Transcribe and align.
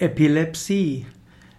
Epilepsie. 0.00 1.04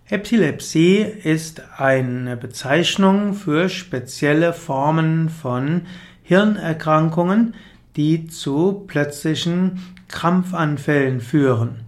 Epilepsie 0.09 0.97
ist 0.97 1.61
eine 1.77 2.35
Bezeichnung 2.35 3.35
für 3.35 3.69
spezielle 3.69 4.51
Formen 4.51 5.29
von 5.29 5.83
Hirnerkrankungen, 6.23 7.53
die 7.95 8.25
zu 8.25 8.83
plötzlichen 8.87 9.79
Krampfanfällen 10.07 11.21
führen. 11.21 11.81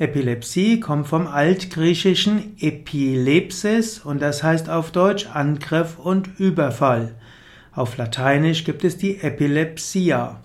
Epilepsie 0.00 0.80
kommt 0.80 1.06
vom 1.06 1.28
altgriechischen 1.28 2.56
Epilepsis 2.58 4.00
und 4.00 4.20
das 4.20 4.42
heißt 4.42 4.68
auf 4.68 4.90
Deutsch 4.90 5.28
Angriff 5.32 5.96
und 5.96 6.40
Überfall. 6.40 7.14
Auf 7.70 7.96
Lateinisch 7.98 8.64
gibt 8.64 8.82
es 8.82 8.96
die 8.96 9.20
Epilepsia. 9.20 10.40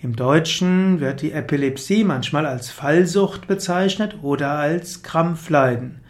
Im 0.00 0.14
Deutschen 0.14 1.00
wird 1.00 1.22
die 1.22 1.32
Epilepsie 1.32 2.04
manchmal 2.04 2.46
als 2.46 2.70
Fallsucht 2.70 3.48
bezeichnet 3.48 4.18
oder 4.22 4.50
als 4.50 5.02
Krampfleiden. 5.02 6.02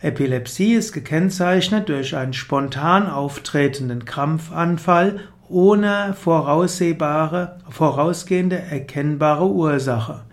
Epilepsie 0.00 0.74
ist 0.74 0.92
gekennzeichnet 0.92 1.88
durch 1.88 2.14
einen 2.14 2.34
spontan 2.34 3.08
auftretenden 3.08 4.04
Krampfanfall 4.04 5.20
ohne 5.48 6.12
voraussehbare, 6.12 7.56
vorausgehende 7.70 8.58
erkennbare 8.58 9.48
Ursache. 9.48 10.24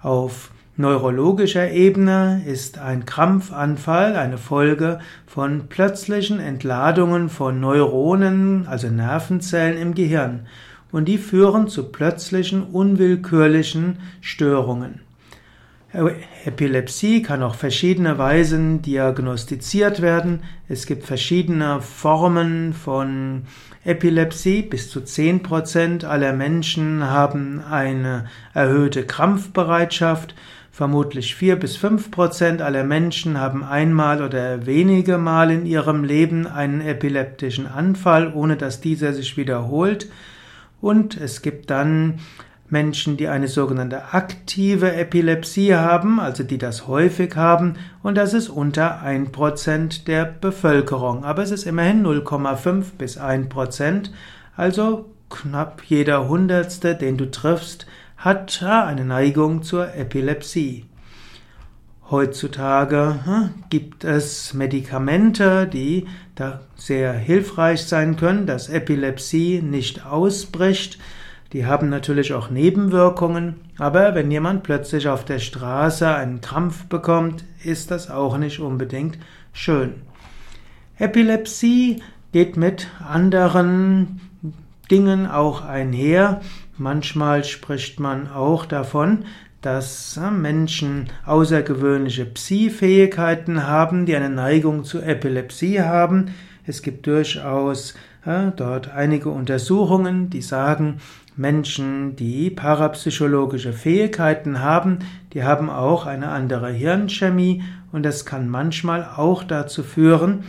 Auf 0.00 0.52
neurologischer 0.76 1.72
Ebene 1.72 2.44
ist 2.46 2.78
ein 2.78 3.04
Krampfanfall 3.04 4.14
eine 4.14 4.38
Folge 4.38 5.00
von 5.26 5.66
plötzlichen 5.68 6.38
Entladungen 6.38 7.30
von 7.30 7.58
Neuronen, 7.58 8.68
also 8.68 8.86
Nervenzellen 8.86 9.76
im 9.76 9.94
Gehirn 9.94 10.46
und 10.92 11.06
die 11.06 11.18
führen 11.18 11.68
zu 11.68 11.90
plötzlichen, 11.90 12.62
unwillkürlichen 12.62 13.96
Störungen. 14.20 15.00
Epilepsie 16.46 17.22
kann 17.22 17.42
auf 17.42 17.56
verschiedene 17.56 18.16
Weisen 18.16 18.80
diagnostiziert 18.80 20.00
werden. 20.00 20.42
Es 20.68 20.86
gibt 20.86 21.04
verschiedene 21.04 21.82
Formen 21.82 22.72
von 22.72 23.42
Epilepsie. 23.84 24.62
Bis 24.62 24.88
zu 24.88 25.00
10% 25.00 26.06
aller 26.06 26.32
Menschen 26.32 27.04
haben 27.04 27.62
eine 27.70 28.26
erhöhte 28.54 29.04
Krampfbereitschaft. 29.04 30.34
Vermutlich 30.70 31.34
4 31.34 31.56
bis 31.56 31.76
5% 31.76 32.62
aller 32.62 32.84
Menschen 32.84 33.38
haben 33.38 33.62
einmal 33.62 34.22
oder 34.22 34.64
wenige 34.64 35.18
Mal 35.18 35.50
in 35.50 35.66
ihrem 35.66 36.04
Leben 36.04 36.46
einen 36.46 36.80
epileptischen 36.80 37.66
Anfall, 37.66 38.32
ohne 38.32 38.56
dass 38.56 38.80
dieser 38.80 39.12
sich 39.12 39.36
wiederholt. 39.36 40.08
Und 40.82 41.16
es 41.16 41.40
gibt 41.40 41.70
dann 41.70 42.18
Menschen, 42.68 43.16
die 43.16 43.28
eine 43.28 43.48
sogenannte 43.48 44.12
aktive 44.12 44.92
Epilepsie 44.94 45.74
haben, 45.74 46.18
also 46.18 46.42
die 46.42 46.58
das 46.58 46.88
häufig 46.88 47.36
haben, 47.36 47.74
und 48.02 48.16
das 48.16 48.34
ist 48.34 48.48
unter 48.48 49.02
1% 49.02 50.04
der 50.06 50.24
Bevölkerung. 50.24 51.24
Aber 51.24 51.42
es 51.42 51.52
ist 51.52 51.66
immerhin 51.66 52.04
0,5 52.04 52.96
bis 52.98 53.18
1%, 53.18 54.10
also 54.56 55.10
knapp 55.30 55.82
jeder 55.86 56.28
Hundertste, 56.28 56.96
den 56.96 57.16
du 57.16 57.30
triffst, 57.30 57.86
hat 58.16 58.62
eine 58.62 59.04
Neigung 59.04 59.62
zur 59.62 59.94
Epilepsie. 59.94 60.86
Heutzutage 62.12 63.20
hm, 63.24 63.50
gibt 63.70 64.04
es 64.04 64.52
Medikamente, 64.52 65.66
die 65.66 66.06
da 66.34 66.60
sehr 66.76 67.14
hilfreich 67.14 67.86
sein 67.86 68.16
können, 68.16 68.44
dass 68.44 68.68
Epilepsie 68.68 69.62
nicht 69.62 70.04
ausbricht. 70.04 70.98
Die 71.54 71.64
haben 71.64 71.88
natürlich 71.88 72.34
auch 72.34 72.50
Nebenwirkungen, 72.50 73.54
aber 73.78 74.14
wenn 74.14 74.30
jemand 74.30 74.62
plötzlich 74.62 75.08
auf 75.08 75.24
der 75.24 75.38
Straße 75.38 76.06
einen 76.06 76.42
Krampf 76.42 76.84
bekommt, 76.84 77.44
ist 77.64 77.90
das 77.90 78.10
auch 78.10 78.36
nicht 78.36 78.60
unbedingt 78.60 79.16
schön. 79.54 79.94
Epilepsie 80.98 82.02
geht 82.30 82.58
mit 82.58 82.88
anderen 83.02 84.20
Dingen 84.90 85.26
auch 85.26 85.64
einher. 85.64 86.42
Manchmal 86.76 87.42
spricht 87.44 88.00
man 88.00 88.30
auch 88.30 88.66
davon, 88.66 89.24
dass 89.62 90.20
Menschen 90.30 91.08
außergewöhnliche 91.24 92.26
Psi-Fähigkeiten 92.26 93.66
haben, 93.66 94.06
die 94.06 94.16
eine 94.16 94.28
Neigung 94.28 94.84
zu 94.84 95.00
Epilepsie 95.00 95.80
haben. 95.80 96.34
Es 96.66 96.82
gibt 96.82 97.06
durchaus 97.06 97.94
äh, 98.26 98.50
dort 98.54 98.90
einige 98.90 99.30
Untersuchungen, 99.30 100.30
die 100.30 100.42
sagen, 100.42 100.98
Menschen, 101.36 102.16
die 102.16 102.50
parapsychologische 102.50 103.72
Fähigkeiten 103.72 104.60
haben, 104.60 104.98
die 105.32 105.44
haben 105.44 105.70
auch 105.70 106.06
eine 106.06 106.28
andere 106.28 106.70
Hirnchemie 106.70 107.62
und 107.90 108.02
das 108.02 108.26
kann 108.26 108.48
manchmal 108.48 109.08
auch 109.16 109.44
dazu 109.44 109.82
führen, 109.82 110.44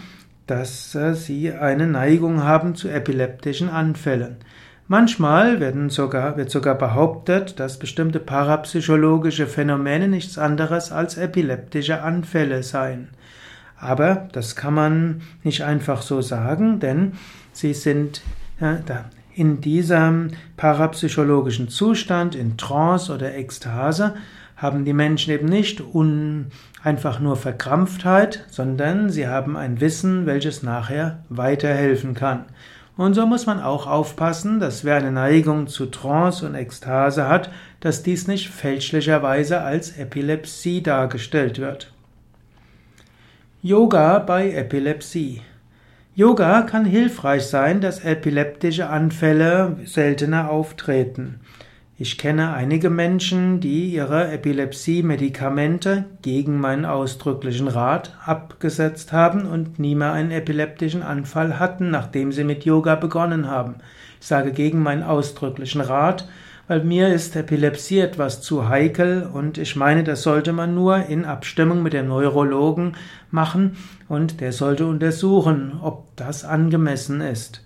dass 0.48 0.94
äh, 0.96 1.14
sie 1.14 1.52
eine 1.52 1.88
Neigung 1.88 2.44
haben 2.44 2.76
zu 2.76 2.90
epileptischen 2.90 3.70
Anfällen. 3.70 4.38
Manchmal 4.88 5.62
werden 5.62 5.90
sogar, 5.90 6.36
wird 6.36 6.52
sogar 6.52 6.76
behauptet, 6.76 7.60
dass 7.60 7.80
bestimmte 7.80 8.20
parapsychologische 8.20 9.48
Phänomene 9.48 10.10
nichts 10.10 10.38
anderes 10.38 10.92
als 10.92 11.18
epileptische 11.18 12.02
Anfälle 12.02 12.64
seien. 12.64 13.10
Aber 13.78 14.28
das 14.34 14.56
kann 14.56 14.74
man 14.74 15.22
nicht 15.44 15.64
einfach 15.64 16.02
so 16.02 16.22
sagen, 16.22 16.80
denn 16.80 17.14
sie 17.54 17.74
sind 17.74 18.22
ja, 18.60 18.80
in 19.36 19.62
diesem 19.62 20.32
parapsychologischen 20.58 21.70
Zustand, 21.70 22.36
in 22.36 22.58
Trance 22.58 23.14
oder 23.14 23.36
Ekstase, 23.36 24.16
haben 24.56 24.86
die 24.86 24.94
Menschen 24.94 25.34
eben 25.34 25.48
nicht 25.48 25.82
un, 25.82 26.48
einfach 26.84 27.20
nur 27.20 27.36
Verkrampftheit, 27.36 28.46
sondern 28.50 29.10
sie 29.10 29.28
haben 29.28 29.58
ein 29.58 29.82
Wissen, 29.82 30.26
welches 30.26 30.64
nachher 30.64 31.24
weiterhelfen 31.30 32.14
kann. 32.14 32.46
Und 32.96 33.16
so 33.16 33.26
muss 33.26 33.48
man 33.48 33.60
auch 33.60 33.88
aufpassen, 33.88 34.60
dass 34.60 34.84
wer 34.84 34.98
eine 34.98 35.12
Neigung 35.12 35.68
zu 35.68 35.88
Trance 35.88 36.46
und 36.46 36.54
Ekstase 36.54 37.28
hat, 37.28 37.50
dass 37.80 38.04
dies 38.04 38.28
nicht 38.28 38.50
fälschlicherweise 38.50 39.62
als 39.62 39.98
Epilepsie 39.98 40.84
dargestellt 40.84 41.58
wird. 41.58 41.92
Yoga 43.64 44.20
bei 44.20 44.52
Epilepsie. 44.52 45.42
Yoga 46.16 46.62
kann 46.62 46.86
hilfreich 46.86 47.48
sein, 47.48 47.82
dass 47.82 48.04
epileptische 48.04 48.88
Anfälle 48.88 49.78
seltener 49.86 50.52
auftreten. 50.52 51.40
Ich 51.96 52.18
kenne 52.18 52.54
einige 52.54 52.90
Menschen, 52.90 53.60
die 53.60 53.94
ihre 53.94 54.32
Epilepsie-Medikamente 54.32 56.06
gegen 56.24 56.60
meinen 56.60 56.86
ausdrücklichen 56.86 57.68
Rat 57.68 58.18
abgesetzt 58.26 59.14
haben 59.14 59.46
und 59.46 59.78
nie 59.78 59.94
mehr 59.94 60.12
einen 60.12 60.32
epileptischen 60.32 61.04
Anfall 61.04 61.60
hatten, 61.60 61.92
nachdem 61.92 62.32
sie 62.32 62.44
mit 62.46 62.66
Yoga 62.66 62.96
begonnen 62.96 63.48
haben. 63.48 63.76
Ich 64.20 64.26
sage 64.26 64.54
gegen 64.54 64.82
meinen 64.82 65.04
ausdrücklichen 65.04 65.82
Rat, 65.82 66.28
weil 66.68 66.84
mir 66.84 67.14
ist 67.14 67.36
Epilepsie 67.36 68.00
etwas 68.00 68.42
zu 68.42 68.68
heikel 68.68 69.30
und 69.32 69.60
ich 69.60 69.76
meine, 69.76 70.04
das 70.04 70.24
sollte 70.24 70.52
man 70.52 70.74
nur 70.74 71.06
in 71.06 71.26
Abstimmung 71.26 71.84
mit 71.84 71.94
dem 71.94 72.08
Neurologen 72.08 72.94
machen 73.30 73.78
und 74.10 74.42
der 74.42 74.52
sollte 74.52 74.88
untersuchen, 74.88 75.80
ob 75.80 76.08
das 76.16 76.44
angemessen 76.44 77.22
ist. 77.22 77.62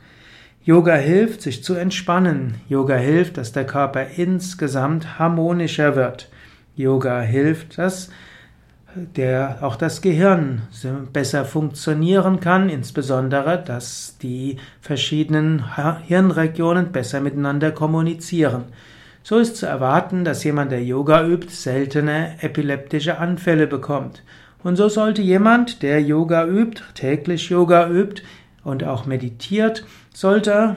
Yoga 0.67 0.95
hilft, 0.95 1.43
sich 1.43 1.63
zu 1.63 1.75
entspannen. 1.75 2.55
Yoga 2.67 2.95
hilft, 2.95 3.37
dass 3.37 3.53
der 3.53 3.65
Körper 3.65 4.05
insgesamt 4.17 5.17
harmonischer 5.17 5.95
wird. 5.95 6.27
Yoga 6.75 7.21
hilft, 7.21 7.77
dass 7.77 8.09
der, 8.93 9.59
auch 9.61 9.77
das 9.77 10.01
Gehirn 10.01 10.63
besser 11.13 11.45
funktionieren 11.45 12.41
kann, 12.41 12.67
insbesondere, 12.67 13.63
dass 13.63 14.17
die 14.21 14.57
verschiedenen 14.81 15.63
Hirnregionen 16.05 16.91
besser 16.91 17.21
miteinander 17.21 17.71
kommunizieren. 17.71 18.65
So 19.23 19.37
ist 19.37 19.55
zu 19.55 19.67
erwarten, 19.67 20.25
dass 20.25 20.43
jemand, 20.43 20.73
der 20.73 20.83
Yoga 20.83 21.25
übt, 21.25 21.47
seltene 21.49 22.35
epileptische 22.41 23.19
Anfälle 23.19 23.67
bekommt. 23.67 24.21
Und 24.63 24.75
so 24.75 24.89
sollte 24.89 25.21
jemand, 25.21 25.81
der 25.81 26.01
Yoga 26.01 26.45
übt, 26.45 26.83
täglich 26.93 27.47
Yoga 27.51 27.89
übt, 27.89 28.21
und 28.67 28.83
auch 28.83 29.05
meditiert, 29.05 29.85
sollte 30.13 30.75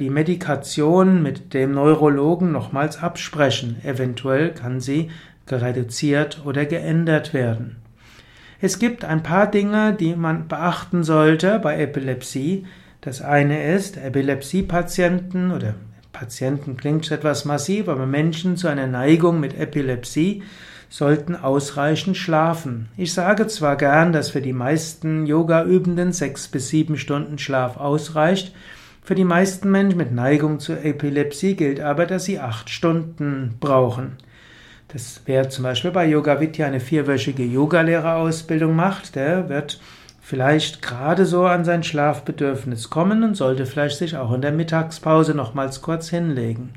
die 0.00 0.10
Medikation 0.10 1.22
mit 1.22 1.54
dem 1.54 1.72
Neurologen 1.72 2.50
nochmals 2.50 3.00
absprechen. 3.00 3.76
Eventuell 3.84 4.50
kann 4.50 4.80
sie 4.80 5.10
reduziert 5.48 6.42
oder 6.44 6.66
geändert 6.66 7.32
werden. 7.32 7.76
Es 8.60 8.80
gibt 8.80 9.04
ein 9.04 9.22
paar 9.22 9.48
Dinge, 9.48 9.94
die 9.94 10.16
man 10.16 10.48
beachten 10.48 11.04
sollte 11.04 11.60
bei 11.60 11.80
Epilepsie. 11.80 12.66
Das 13.00 13.22
eine 13.22 13.74
ist, 13.74 13.96
Epilepsiepatienten 13.96 15.52
oder 15.52 15.74
Patienten 16.12 16.76
klingt 16.76 17.08
etwas 17.12 17.44
massiv, 17.44 17.88
aber 17.88 18.06
Menschen 18.06 18.56
zu 18.56 18.66
einer 18.66 18.88
Neigung 18.88 19.38
mit 19.38 19.58
Epilepsie 19.58 20.42
sollten 20.90 21.36
ausreichend 21.36 22.16
schlafen. 22.16 22.88
Ich 22.96 23.14
sage 23.14 23.46
zwar 23.46 23.76
gern, 23.76 24.12
dass 24.12 24.30
für 24.30 24.42
die 24.42 24.52
meisten 24.52 25.24
Yoga-Übenden 25.24 26.12
sechs 26.12 26.48
bis 26.48 26.68
sieben 26.68 26.98
Stunden 26.98 27.38
Schlaf 27.38 27.78
ausreicht, 27.78 28.52
für 29.02 29.14
die 29.14 29.24
meisten 29.24 29.70
Menschen 29.70 29.96
mit 29.96 30.12
Neigung 30.12 30.60
zur 30.60 30.84
Epilepsie 30.84 31.56
gilt 31.56 31.80
aber, 31.80 32.06
dass 32.06 32.26
sie 32.26 32.38
acht 32.38 32.68
Stunden 32.68 33.56
brauchen. 33.58 34.18
Das, 34.88 35.22
wer 35.24 35.48
zum 35.48 35.64
Beispiel 35.64 35.90
bei 35.92 36.06
Yoga 36.06 36.40
Vidya 36.40 36.66
eine 36.66 36.80
vierwöchige 36.80 37.44
Yogalehrerausbildung 37.44 38.74
macht, 38.74 39.14
der 39.14 39.48
wird 39.48 39.80
vielleicht 40.20 40.82
gerade 40.82 41.26
so 41.26 41.46
an 41.46 41.64
sein 41.64 41.82
Schlafbedürfnis 41.82 42.90
kommen 42.90 43.22
und 43.22 43.36
sollte 43.36 43.66
vielleicht 43.66 43.98
sich 43.98 44.16
auch 44.16 44.32
in 44.32 44.42
der 44.42 44.52
Mittagspause 44.52 45.34
nochmals 45.34 45.80
kurz 45.80 46.08
hinlegen. 46.08 46.70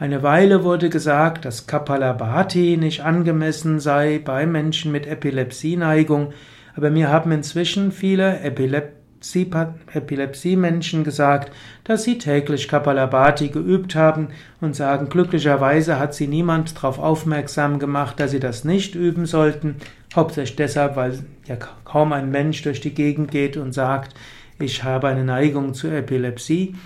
Eine 0.00 0.22
Weile 0.22 0.62
wurde 0.62 0.90
gesagt, 0.90 1.44
dass 1.44 1.66
Kapalabhati 1.66 2.76
nicht 2.76 3.00
angemessen 3.00 3.80
sei 3.80 4.20
bei 4.24 4.46
Menschen 4.46 4.92
mit 4.92 5.08
Epilepsieneigung, 5.08 6.32
aber 6.76 6.90
mir 6.90 7.08
haben 7.08 7.32
inzwischen 7.32 7.90
viele 7.90 8.38
Epilepsie-Menschen 8.38 11.02
gesagt, 11.02 11.52
dass 11.82 12.04
sie 12.04 12.18
täglich 12.18 12.68
Kapalabhati 12.68 13.48
geübt 13.48 13.96
haben 13.96 14.28
und 14.60 14.76
sagen, 14.76 15.08
glücklicherweise 15.08 15.98
hat 15.98 16.14
sie 16.14 16.28
niemand 16.28 16.76
darauf 16.76 17.00
aufmerksam 17.00 17.80
gemacht, 17.80 18.20
dass 18.20 18.30
sie 18.30 18.38
das 18.38 18.62
nicht 18.62 18.94
üben 18.94 19.26
sollten, 19.26 19.78
hauptsächlich 20.14 20.54
deshalb, 20.54 20.94
weil 20.94 21.18
ja 21.46 21.56
kaum 21.84 22.12
ein 22.12 22.30
Mensch 22.30 22.62
durch 22.62 22.80
die 22.80 22.94
Gegend 22.94 23.32
geht 23.32 23.56
und 23.56 23.72
sagt, 23.72 24.14
ich 24.60 24.84
habe 24.84 25.08
eine 25.08 25.24
Neigung 25.24 25.74
zur 25.74 25.90
Epilepsie. 25.90 26.76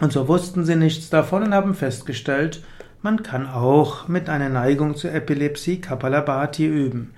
Und 0.00 0.12
so 0.12 0.26
wussten 0.28 0.64
sie 0.64 0.76
nichts 0.76 1.10
davon 1.10 1.42
und 1.42 1.54
haben 1.54 1.74
festgestellt, 1.74 2.62
man 3.02 3.22
kann 3.22 3.48
auch 3.48 4.08
mit 4.08 4.28
einer 4.28 4.48
Neigung 4.48 4.96
zur 4.96 5.12
Epilepsie 5.12 5.80
Kapalabhati 5.80 6.66
üben. 6.66 7.14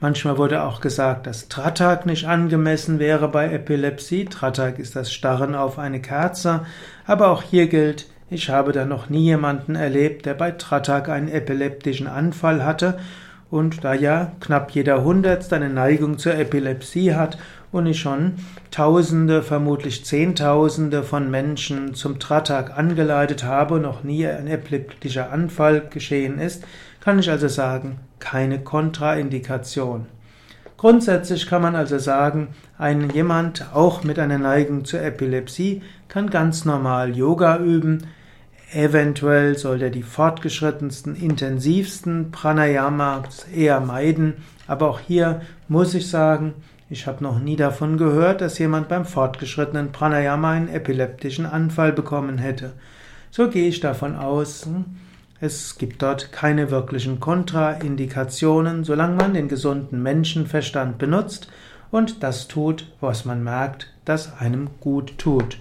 Manchmal 0.00 0.36
wurde 0.36 0.62
auch 0.62 0.80
gesagt, 0.80 1.26
dass 1.26 1.48
Tratak 1.48 2.06
nicht 2.06 2.26
angemessen 2.26 2.98
wäre 2.98 3.28
bei 3.28 3.52
Epilepsie. 3.52 4.26
Tratak 4.26 4.78
ist 4.78 4.94
das 4.94 5.12
Starren 5.12 5.54
auf 5.54 5.78
eine 5.78 6.00
Kerze. 6.00 6.66
Aber 7.06 7.28
auch 7.30 7.42
hier 7.42 7.68
gilt, 7.68 8.06
ich 8.30 8.50
habe 8.50 8.72
da 8.72 8.84
noch 8.84 9.08
nie 9.08 9.24
jemanden 9.24 9.74
erlebt, 9.74 10.26
der 10.26 10.34
bei 10.34 10.52
Tratak 10.52 11.08
einen 11.08 11.28
epileptischen 11.28 12.06
Anfall 12.06 12.64
hatte 12.64 12.98
und 13.50 13.84
da 13.84 13.94
ja 13.94 14.32
knapp 14.40 14.70
jeder 14.72 15.04
Hundertste 15.04 15.56
eine 15.56 15.70
Neigung 15.70 16.18
zur 16.18 16.34
Epilepsie 16.34 17.14
hat 17.14 17.38
und 17.72 17.86
ich 17.86 18.00
schon 18.00 18.34
Tausende, 18.70 19.42
vermutlich 19.42 20.04
Zehntausende 20.04 21.02
von 21.02 21.30
Menschen 21.30 21.94
zum 21.94 22.18
Tratak 22.18 22.76
angeleitet 22.76 23.44
habe 23.44 23.74
und 23.74 23.82
noch 23.82 24.04
nie 24.04 24.26
ein 24.26 24.46
epileptischer 24.46 25.32
Anfall 25.32 25.88
geschehen 25.88 26.38
ist, 26.38 26.64
kann 27.00 27.18
ich 27.18 27.30
also 27.30 27.48
sagen, 27.48 28.00
keine 28.18 28.60
Kontraindikation. 28.60 30.06
Grundsätzlich 30.76 31.46
kann 31.48 31.62
man 31.62 31.74
also 31.74 31.98
sagen, 31.98 32.48
ein 32.78 33.10
jemand 33.10 33.74
auch 33.74 34.04
mit 34.04 34.18
einer 34.18 34.38
Neigung 34.38 34.84
zur 34.84 35.02
Epilepsie 35.02 35.82
kann 36.08 36.30
ganz 36.30 36.64
normal 36.64 37.16
Yoga 37.16 37.58
üben, 37.58 38.06
Eventuell 38.72 39.56
soll 39.56 39.80
er 39.80 39.90
die 39.90 40.02
fortgeschrittensten, 40.02 41.16
intensivsten 41.16 42.30
Pranayamas 42.30 43.44
eher 43.44 43.80
meiden, 43.80 44.34
aber 44.66 44.90
auch 44.90 45.00
hier 45.00 45.40
muss 45.68 45.94
ich 45.94 46.08
sagen, 46.10 46.52
ich 46.90 47.06
habe 47.06 47.24
noch 47.24 47.38
nie 47.38 47.56
davon 47.56 47.96
gehört, 47.96 48.42
dass 48.42 48.58
jemand 48.58 48.88
beim 48.88 49.06
fortgeschrittenen 49.06 49.92
Pranayama 49.92 50.52
einen 50.52 50.68
epileptischen 50.68 51.46
Anfall 51.46 51.92
bekommen 51.92 52.38
hätte. 52.38 52.72
So 53.30 53.48
gehe 53.48 53.68
ich 53.68 53.80
davon 53.80 54.16
aus, 54.16 54.66
es 55.40 55.78
gibt 55.78 56.02
dort 56.02 56.32
keine 56.32 56.70
wirklichen 56.70 57.20
Kontraindikationen, 57.20 58.84
solange 58.84 59.16
man 59.16 59.34
den 59.34 59.48
gesunden 59.48 60.02
Menschenverstand 60.02 60.98
benutzt 60.98 61.48
und 61.90 62.22
das 62.22 62.48
tut, 62.48 62.90
was 63.00 63.24
man 63.24 63.42
merkt, 63.42 63.94
das 64.04 64.38
einem 64.40 64.68
gut 64.80 65.16
tut. 65.16 65.58